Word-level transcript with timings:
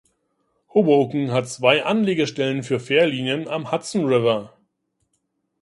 Hoboken 0.73 1.31
hat 1.31 1.47
zwei 1.47 1.85
Anlegestellen 1.85 2.63
für 2.63 2.79
Fährlinien 2.79 3.47
am 3.47 3.71
Hudson 3.71 4.05
River. 4.05 4.51